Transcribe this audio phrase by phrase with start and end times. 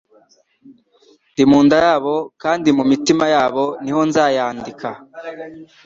[1.49, 4.89] mu nda yabo, kandi mu mitima yabo ni ho nzayandika.